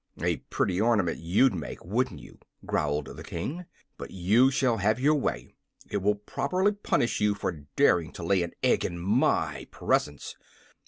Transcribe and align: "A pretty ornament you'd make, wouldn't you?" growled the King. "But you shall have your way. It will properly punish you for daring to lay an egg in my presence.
"A 0.19 0.37
pretty 0.37 0.81
ornament 0.81 1.19
you'd 1.19 1.53
make, 1.53 1.85
wouldn't 1.85 2.19
you?" 2.19 2.39
growled 2.65 3.05
the 3.05 3.23
King. 3.23 3.65
"But 3.99 4.09
you 4.09 4.49
shall 4.49 4.77
have 4.77 4.99
your 4.99 5.13
way. 5.13 5.53
It 5.91 5.97
will 5.97 6.15
properly 6.15 6.71
punish 6.71 7.21
you 7.21 7.35
for 7.35 7.67
daring 7.75 8.11
to 8.13 8.23
lay 8.23 8.41
an 8.41 8.53
egg 8.63 8.83
in 8.83 8.97
my 8.97 9.67
presence. 9.69 10.35